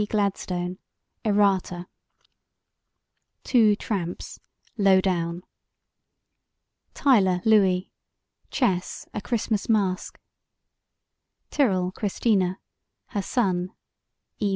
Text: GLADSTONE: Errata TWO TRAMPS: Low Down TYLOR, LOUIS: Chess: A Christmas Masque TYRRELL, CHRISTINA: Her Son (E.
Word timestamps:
GLADSTONE: 0.09 0.79
Errata 1.23 1.85
TWO 3.43 3.75
TRAMPS: 3.75 4.39
Low 4.75 4.99
Down 4.99 5.43
TYLOR, 6.95 7.43
LOUIS: 7.45 7.83
Chess: 8.49 9.05
A 9.13 9.21
Christmas 9.21 9.69
Masque 9.69 10.19
TYRRELL, 11.51 11.91
CHRISTINA: 11.91 12.57
Her 13.09 13.21
Son 13.21 13.75
(E. 14.39 14.49